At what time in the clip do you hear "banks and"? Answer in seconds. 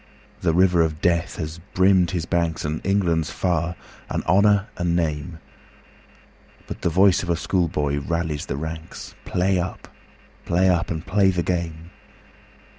2.25-2.81